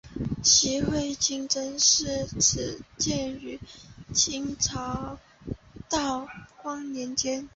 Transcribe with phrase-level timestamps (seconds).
[0.43, 3.59] 西会清真寺始建于
[4.11, 5.19] 清朝
[5.91, 6.27] 道
[6.63, 7.47] 光年间。